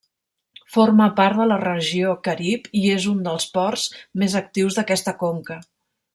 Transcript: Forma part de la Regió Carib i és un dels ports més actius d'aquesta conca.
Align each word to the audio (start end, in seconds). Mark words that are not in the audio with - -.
Forma 0.75 1.05
part 1.19 1.41
de 1.41 1.45
la 1.49 1.57
Regió 1.63 2.15
Carib 2.29 2.65
i 2.79 2.81
és 2.95 3.05
un 3.13 3.21
dels 3.29 3.45
ports 3.59 3.85
més 4.23 4.39
actius 4.43 4.81
d'aquesta 4.81 5.15
conca. 5.23 5.61